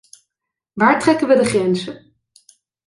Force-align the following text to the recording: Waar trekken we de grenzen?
Waar 0.73 0.99
trekken 0.99 1.27
we 1.27 1.35
de 1.35 1.45
grenzen? 1.45 2.13